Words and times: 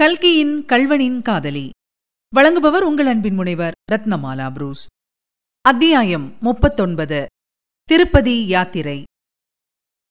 கல்கியின் 0.00 0.64
கல்வனின் 0.64 1.22
காதலி. 1.22 1.70
வழங்குபவர் 2.36 2.80
உங்கள் 2.80 3.06
அன்பின் 3.06 3.34
முனைவர் 3.34 3.74
ரத்னமாலா 3.92 4.52
புரூஸ். 4.52 4.86
அத்தியாயம் 5.60 6.36
முப்பத்தொன்பது. 6.40 7.26
திருப்பதி 7.82 8.46
யாத்திரை. 8.46 9.02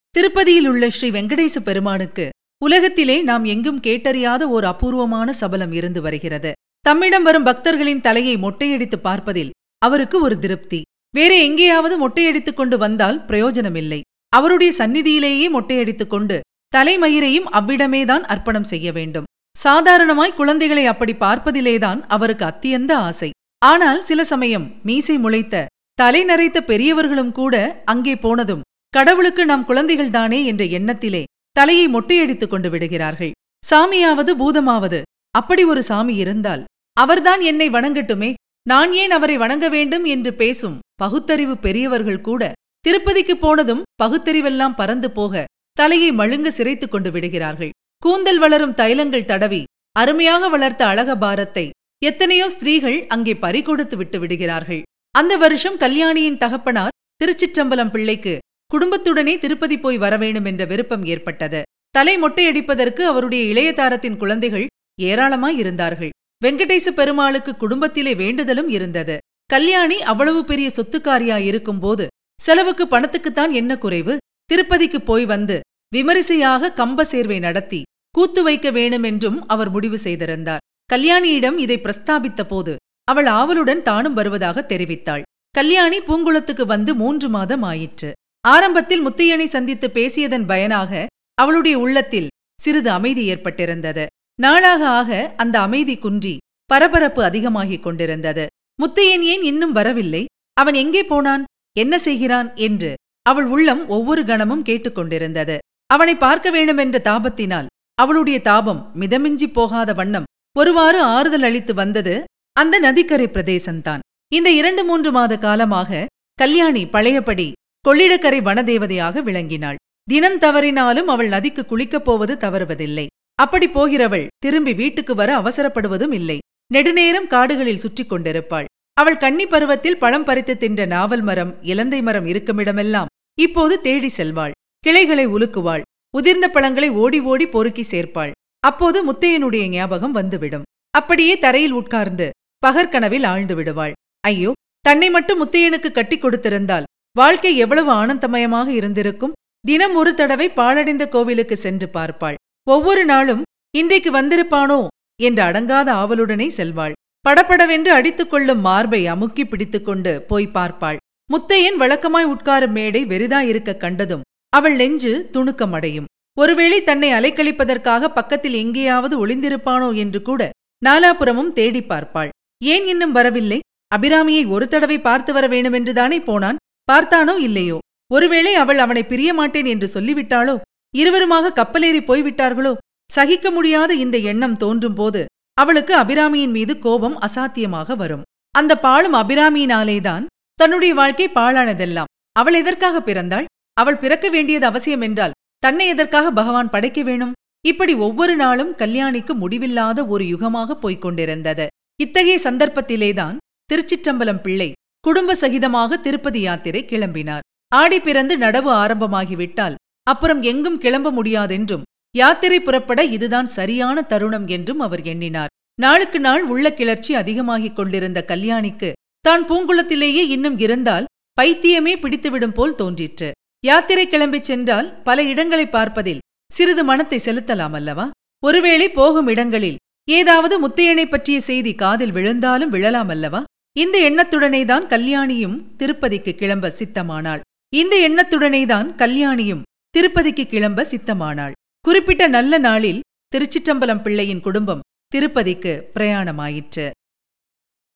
திருப்பதியில் 0.09 0.67
உள்ள 0.67 0.89
ஸ்ரீ 0.89 1.09
வெங்கடேச 1.09 1.59
பெருமானுக்கு 1.59 2.29
உலகத்திலே 2.63 3.21
நாம் 3.21 3.43
எங்கும் 3.43 3.79
கேட்டறியாத 3.79 4.41
ஓர் 4.41 4.63
அபூர்வமான 4.63 5.33
சபலம் 5.33 5.71
இருந்து 5.71 6.01
வருகிறது. 6.01 6.53
தம்மிடம் 6.79 7.23
வரும் 7.23 7.43
பக்தர்களின் 7.43 8.01
தலையை 8.01 8.35
மொட்டையடித்து 8.35 8.95
பார்ப்பதில் 8.95 9.51
அவருக்கு 9.77 10.21
ஒரு 10.21 10.39
திருப்தி. 10.39 10.81
வேற 11.15 11.35
எங்கேயாவது 11.43 12.09
மொட்டையடித்துக் 12.09 12.53
கொண்டு 12.53 12.77
வந்தால் 12.77 13.25
பிரயோஜனமில்லை. 13.25 14.01
அவருடைய 14.29 14.73
சந்நிதியிலேயே 14.77 15.49
மொட்டையடித்துக் 15.53 16.07
கொண்டு 16.07 16.41
தலைமயிரையும் 16.75 17.47
அவ்விடமேதான் 17.51 18.25
அர்ப்பணம் 18.33 18.63
செய்ய 18.63 18.91
வேண்டும். 18.91 19.23
சாதாரணமாய் 19.55 20.33
குழந்தைகளை 20.33 20.85
அப்படி 20.85 21.13
பார்ப்பதிலேதான் 21.13 21.99
அவருக்கு 22.07 22.45
அத்தியந்த 22.45 22.93
ஆசை. 22.93 23.29
ஆனால் 23.65 24.01
சில 24.01 24.23
சமயம் 24.23 24.65
மீசை 24.83 25.17
முளைத்த 25.17 25.65
தலை 25.93 26.21
நரைத்த 26.23 26.57
பெரியவர்களும் 26.61 27.31
கூட 27.31 27.55
அங்கே 27.85 28.15
போனதும் 28.15 28.65
கடவுளுக்கு 28.89 29.45
நாம் 29.45 29.67
குழந்தைகள்தானே 29.67 30.39
என்ற 30.45 30.63
எண்ணத்திலே 30.77 31.23
தலையை 31.51 31.87
மொட்டையடித்துக் 31.87 32.47
கொண்டு 32.47 32.69
விடுகிறார்கள். 32.69 33.31
சாமியாவது 33.63 34.31
பூதமாவது 34.39 35.01
அப்படி 35.31 35.63
ஒரு 35.63 35.83
சாமி 35.83 36.15
இருந்தால் 36.15 36.63
அவர்தான் 36.97 37.41
என்னை 37.41 37.69
வணங்கட்டுமே 37.69 38.33
நான் 38.63 38.91
ஏன் 38.93 39.11
அவரை 39.11 39.37
வணங்க 39.37 39.69
வேண்டும் 39.69 40.05
என்று 40.05 40.33
பேசும் 40.33 40.79
பகுத்தறிவு 40.95 41.57
பெரியவர்கள் 41.57 42.21
கூட 42.21 42.51
திருப்பதிக்கு 42.85 43.35
போனதும் 43.35 43.83
பகுத்தறிவெல்லாம் 44.03 44.75
பறந்து 44.75 45.11
போக 45.11 45.43
தலையை 45.73 46.11
மழுங்க 46.11 46.49
சிரைத்துக் 46.57 46.87
கொண்டு 46.87 47.11
விடுகிறார்கள். 47.11 47.69
கூந்தல் 48.03 48.39
வளரும் 48.39 48.73
தைலங்கள் 48.73 49.29
தடவி 49.29 49.59
அருமையாக 49.95 50.49
வளர்த்த 50.49 50.81
அழக 50.85 51.11
பாரத்தை 51.15 51.63
எத்தனையோ 52.01 52.47
ஸ்திரீகள் 52.49 52.97
அங்கே 53.07 53.33
பறிகொடுத்து 53.33 53.95
விட்டு 53.95 54.17
விடுகிறார்கள். 54.19 54.81
அந்த 55.15 55.33
வருஷம் 55.37 55.77
கல்யாணியின் 55.77 56.37
தகப்பனார் 56.37 56.95
திருச்சிற்றம்பலம் 57.21 57.91
பிள்ளைக்கு 57.91 58.33
குடும்பத்துடனே 58.71 59.33
திருப்பதி 59.37 59.77
போய் 59.77 59.97
வரவேணும் 59.97 60.47
என்ற 60.51 60.63
விருப்பம் 60.65 61.03
ஏற்பட்டது. 61.13 61.61
தலை 61.95 62.15
மொட்டையடிப்பதற்கு 62.23 63.03
அவருடைய 63.11 63.43
இளையதாரத்தின் 63.53 64.17
குழந்தைகள் 64.17 64.67
ஏராளமாய் 65.01 65.57
இருந்தார்கள். 65.57 66.13
வெங்கடேச 66.45 66.93
பெருமாளுக்கு 66.99 67.51
குடும்பத்திலே 67.57 68.13
வேண்டுதலும் 68.23 68.69
இருந்தது. 68.77 69.17
கல்யாணி 69.49 69.97
அவ்வளவு 70.11 70.43
பெரிய 70.45 70.69
சொத்துக்காரியா 70.77 71.39
இருக்கும்போது 71.49 72.07
செலவுக்கு 72.39 72.85
பணத்துக்குத்தான் 72.85 73.51
என்ன 73.61 73.71
குறைவு? 73.77 74.15
திருப்பதிக்கு 74.45 74.99
போய் 75.01 75.25
வந்து 75.25 75.57
விமரிசையாக 75.93 76.73
கம்ப 76.75 77.01
சேர்வை 77.01 77.39
நடத்தி 77.39 77.81
கூத்து 78.11 78.43
வைக்க 78.43 78.71
வேணுமென்றும் 78.71 79.39
அவர் 79.47 79.69
முடிவு 79.69 79.97
செய்திருந்தார். 79.97 80.63
கல்யாணியிடம் 80.93 81.57
இதை 81.57 81.77
பிரஸ்தாபித்த 81.77 82.43
போது 82.43 82.75
அவள் 83.03 83.25
ஆவலுடன் 83.25 83.81
தானும் 83.81 84.13
வருவதாக 84.13 84.65
தெரிவித்தாள். 84.69 85.21
கல்யாணி 85.49 85.99
பூங்குளத்துக்கு 85.99 86.65
வந்து 86.65 86.95
மூன்று 86.95 87.29
மாதம் 87.29 87.61
ஆயிற்று. 87.61 88.11
ஆரம்பத்தில் 88.47 89.07
முத்தையனை 89.07 89.45
சந்தித்து 89.45 89.87
பேசியதன் 89.87 90.45
பயனாக 90.47 91.05
அவளுடைய 91.33 91.79
உள்ளத்தில் 91.79 92.27
சிறிது 92.61 92.89
அமைதி 92.89 93.23
ஏற்பட்டிருந்தது. 93.33 94.05
நாளாக 94.41 94.81
ஆக 94.89 95.33
அந்த 95.37 95.55
அமைதி 95.59 95.97
குன்றி 95.97 96.37
பரபரப்பு 96.65 97.23
அதிகமாகிக் 97.23 97.83
கொண்டிருந்தது. 97.83 98.47
முத்தையன் 98.79 99.23
ஏன் 99.33 99.43
இன்னும் 99.43 99.71
வரவில்லை? 99.71 100.25
அவன் 100.53 100.73
எங்கே 100.73 101.03
போனான்? 101.03 101.43
என்ன 101.77 101.99
செய்கிறான்? 101.99 102.55
என்று 102.55 102.93
அவள் 103.21 103.45
உள்ளம் 103.45 103.87
ஒவ்வொரு 103.87 104.25
கணமும் 104.25 104.63
கேட்டுக்கொண்டிருந்தது 104.63 105.57
அவனை 105.89 106.15
பார்க்க 106.15 106.47
வேண்டுமென்ற 106.51 106.97
தாபத்தினால் 107.03 107.67
அவளுடைய 108.01 108.37
தாபம் 108.41 108.81
மிதமிஞ்சி 108.99 109.47
போகாத 109.53 109.93
வண்ணம் 109.93 110.29
ஒருவாறு 110.55 110.99
ஆறுதல் 111.15 111.43
அளித்து 111.43 111.73
வந்தது 111.73 112.15
அந்த 112.55 112.75
நதிக்கரை 112.79 113.27
பிரதேசந்தான் 113.27 114.03
இந்த 114.31 114.49
இரண்டு 114.49 114.81
மூன்று 114.83 115.09
மாத 115.11 115.33
காலமாக 115.37 116.05
கல்யாணி 116.33 116.83
பழையபடி 116.85 117.47
கொள்ளிடக்கரை 117.85 118.39
வனதேவதையாக 118.47 119.21
விளங்கினாள். 119.21 119.79
தினம் 120.07 120.39
தவறினாலும் 120.39 121.09
அவள் 121.13 121.29
நதிக்கு 121.29 121.63
குளிக்கப் 121.65 122.05
போவது 122.07 122.33
தவறுவதில்லை. 122.35 123.05
அப்படி 123.39 123.67
போகிறவள் 123.67 124.25
திரும்பி 124.37 124.73
வீட்டுக்கு 124.73 125.13
வர 125.15 125.29
அவசரப்படுவதும் 125.39 126.13
இல்லை. 126.13 126.37
நெடுநேரம் 126.73 127.27
காடுகளில் 127.27 127.83
சுற்றிக் 127.83 128.09
கொண்டிருப்பாள். 128.09 128.69
அவள் 128.97 129.21
கன்னி 129.23 129.45
பருவத்தில் 129.45 129.97
பழம் 129.97 130.23
பறித்து 130.23 130.53
தின்ற 130.57 130.81
நாவல் 130.85 131.21
மரம் 131.21 131.53
இலந்தை 131.71 132.01
மரம் 132.01 132.27
இருக்குமிடமெல்லாம் 132.33 133.11
இப்போது 133.37 133.75
தேடி 133.81 134.09
செல்வாள். 134.17 134.54
கிளைகளை 134.85 135.25
உலுக்குவாள். 135.27 135.83
உதிர்ந்த 136.13 136.47
பழங்களை 136.47 136.89
ஓடி 137.03 137.19
ஓடி 137.31 137.45
பொறுக்கி 137.47 137.83
சேர்ப்பாள். 137.83 138.33
அப்போது 138.63 138.97
முத்தையனுடைய 139.07 139.63
ஞாபகம் 139.67 140.11
வந்துவிடும். 140.11 140.65
அப்படியே 140.93 141.33
தரையில் 141.37 141.71
உட்கார்ந்து 141.71 142.27
பகற்கனவில் 142.63 143.25
ஆழ்ந்து 143.25 143.55
விடுவாள். 143.55 143.93
ஐயோ 144.23 144.51
தன்னை 144.81 145.09
மட்டும் 145.09 145.41
முத்தையனுக்கு 145.41 145.89
கட்டிக் 145.91 146.23
கொடுத்திருந்தால் 146.23 146.87
வாழ்க்கை 147.15 147.51
எவ்வளவு 147.57 147.91
ஆனந்தமயமாக 147.91 148.67
இருந்திருக்கும். 148.69 149.35
தினம் 149.65 149.95
ஒரு 149.95 150.11
தடவை 150.13 150.47
பாழடைந்த 150.49 151.03
கோவிலுக்கு 151.07 151.55
சென்று 151.57 151.87
பார்ப்பாள். 151.93 152.37
ஒவ்வொரு 152.67 153.03
நாளும் 153.05 153.41
இன்றைக்கு 153.73 154.11
வந்திருப்பானோ? 154.11 154.79
என்று 155.19 155.41
அடங்காத 155.43 155.89
ஆவலுடனே 156.01 156.47
செல்வாள். 156.57 156.95
படபடவென்று 157.25 157.91
அடித்துக் 157.91 158.31
கொள்ளும் 158.31 158.59
மார்பை 158.59 159.01
அமுக்கி 159.07 159.43
பிடித்துக்கொண்டு 159.45 160.13
போய் 160.21 160.47
பார்ப்பாள். 160.53 160.99
முத்தையன் 161.29 161.79
வழக்கமாய் 161.81 162.31
உட்காரும் 162.33 162.75
மேடை 162.77 163.01
வெறிதாயிருக்க 163.05 163.77
கண்டதும் 163.77 164.23
அவள் 164.53 164.75
நெஞ்சு 164.75 165.13
துணுக்கமடையும். 165.33 166.09
ஒருவேளை 166.37 166.83
தன்னை 166.83 167.09
அலைக்கழிப்பதற்காக 167.11 168.07
பக்கத்தில் 168.07 168.53
எங்கேயாவது 168.53 169.15
ஒளிந்திருப்பானோ 169.21 169.89
என்று 169.95 170.21
கூட 170.21 170.49
நாலாபுரமும் 170.81 171.51
தேடி 171.53 171.81
பார்ப்பாள். 171.81 172.31
ஏன் 172.63 172.85
இன்னும் 172.87 173.11
வரவில்லை? 173.11 173.59
அபிராமியை 173.95 174.43
ஒரு 174.47 174.65
தடவை 174.67 174.97
பார்த்து 174.99 175.33
வர 175.33 175.45
வேண்டுமென்றுதானே 175.47 176.19
போனான்? 176.23 176.59
பார்த்தானோ 176.91 177.35
இல்லையோ? 177.37 177.77
ஒருவேளை 178.11 178.53
அவள் 178.53 178.77
அவனை 178.77 179.03
பிரிய 179.03 179.29
மாட்டேன் 179.33 179.65
என்று 179.65 179.87
சொல்லிவிட்டாளோ? 179.93 180.55
இருவருமாக 180.93 181.53
கப்பலேறி 181.55 182.01
போய்விட்டார்களோ? 182.01 182.73
சகிக்க 183.11 183.47
முடியாத 183.51 183.91
இந்த 183.93 184.17
எண்ணம் 184.31 184.57
தோன்றும் 184.57 184.93
போது 184.93 185.21
அவளுக்கு 185.57 185.93
அபிராமியின் 185.95 186.53
மீது 186.57 186.73
கோபம் 186.79 187.17
அசாத்தியமாக 187.19 187.95
வரும். 187.95 188.25
அந்த 188.55 188.73
பாழும் 188.77 189.13
அபிராமியினாலேதான் 189.13 190.23
தன்னுடைய 190.59 190.93
வாழ்க்கை 190.93 191.27
பாழானதெல்லாம். 191.29 192.11
அவள் 192.35 192.53
எதற்காக 192.53 193.01
பிறந்தாள்? 193.01 193.45
அவள் 193.77 193.97
பிறக்க 193.97 194.29
வேண்டியது 194.29 194.65
அவசியம் 194.65 195.01
என்றால் 195.01 195.35
தன்னை 195.59 195.87
எதற்காக 195.87 196.31
பகவான் 196.31 196.69
படைக்க 196.69 196.99
வேணும்? 197.01 197.33
இப்படி 197.65 197.93
ஒவ்வொரு 197.93 198.35
நாளும் 198.35 198.75
கல்யாணிக்கு 198.75 199.33
முடிவில்லாத 199.33 199.99
ஒரு 200.05 200.23
யுகமாக 200.25 200.71
போய்க் 200.73 201.01
கொண்டிருந்தது 201.01 201.65
இத்தகைய 202.03 202.37
சந்தர்ப்பத்திலேதான் 202.43 203.37
திருச்சிற்றம்பலம் 203.69 204.41
பிள்ளை 204.41 204.69
குடும்ப 204.99 205.35
சகிதமாக 205.41 205.97
திருப்பதி 205.99 206.41
யாத்திரை 206.41 206.81
கிளம்பினார். 206.85 207.43
ஆடி 207.71 207.99
பிறந்து 207.99 208.37
நடவு 208.37 208.71
ஆரம்பமாகிவிட்டால் 208.83 209.75
அப்புறம் 210.03 210.41
எங்கும் 210.41 210.77
கிளம்ப 210.77 211.11
முடியாதென்றும் 211.11 211.85
யாத்திரை 212.15 212.59
புறப்பட 212.59 213.03
இதுதான் 213.15 213.49
சரியான 213.57 214.01
தருணம் 214.01 214.47
என்றும் 214.47 214.79
அவர் 214.79 215.03
எண்ணினார். 215.03 215.53
நாளுக்கு 215.79 216.19
நாள் 216.19 216.43
உள்ள 216.43 216.65
கிளர்ச்சி 216.73 217.15
அதிகமாகிக் 217.15 217.75
கொண்டிருந்த 217.75 218.19
கல்யாணிக்கு 218.27 218.91
தான் 219.25 219.43
பூங்குளத்திலேயே 219.47 220.23
இன்னும் 220.35 220.57
இருந்தால் 220.59 221.09
பைத்தியமே 221.41 221.93
பிடித்துவிடும் 222.03 222.53
போல் 222.53 222.75
தோன்றிற்று. 222.75 223.29
யாத்திரை 223.65 224.07
கிளம்பிச் 224.07 224.47
சென்றால் 224.49 224.87
பல 225.01 225.23
இடங்களை 225.23 225.65
பார்ப்பதில் 225.67 226.23
சிறிது 226.51 226.83
மனத்தை 226.83 227.19
செலுத்தலாம் 227.25 227.71
அல்லவா? 227.71 228.09
ஒருவேளை 228.43 228.89
போகும் 228.89 229.27
இடங்களில் 229.27 229.79
ஏதாவது 230.09 230.55
முத்தையனை 230.67 231.05
பற்றிய 231.09 231.39
செய்தி 231.39 231.71
காதில் 231.75 232.11
விழுந்தாலும் 232.11 232.69
விழலாம் 232.69 233.09
அல்லவா? 233.09 233.43
இந்த 233.77 233.95
எண்ணத்துடனேதான் 234.09 234.85
கல்யாணியும் 234.93 235.55
திருப்பதிக்கு 235.77 236.33
கிளம்ப 236.35 236.73
சித்தமானாள். 236.79 237.41
இந்த 237.73 237.95
எண்ணத்துடனேதான் 238.09 238.89
கல்யாணியும் 239.01 239.63
திருப்பதிக்கு 239.89 240.45
கிளம்ப 240.45 240.85
சித்தமானாள். 240.91 241.55
குறிப்பிட்ட 241.85 242.27
நல்ல 242.27 242.57
நாளில் 242.57 243.01
திருச்சிற்றம்பலம் 243.31 244.01
பிள்ளையின் 244.01 244.41
குடும்பம் 244.41 244.85
திருப்பதிக்கு 245.15 245.73
பிரயாணமாயிற்று. 245.95 246.87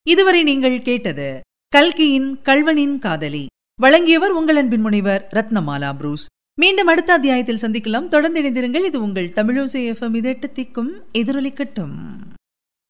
இதுவரை 0.08 0.44
நீங்கள் 0.44 0.80
கேட்டது 0.82 1.30
கல்கியின் 1.74 2.30
கல்வனின் 2.44 2.98
காதலி. 3.00 3.46
வழங்கியவர் 3.82 4.32
உங்கள் 4.32 4.56
அன்பின் 4.56 4.82
முனைவர் 4.82 5.28
ரத்னமாலா 5.36 5.96
புரூஸ். 5.96 6.28
மீண்டும் 6.60 6.88
அடுத்த 6.88 7.14
அத்தியாயத்தில் 7.14 7.58
சந்திக்கலாம். 7.62 8.08
தொடர்ந்து 8.08 8.42
இணைந்திருங்கள். 8.42 8.86
இது 8.86 9.02
உங்கள் 9.02 9.30
தமிழோசை 9.30 9.92
எஃப்எம் 9.92 10.16
இதெட்டு 10.16 10.44
திக்கும் 10.54 10.90
எதிரொலிக்கட்டும். 11.14 11.94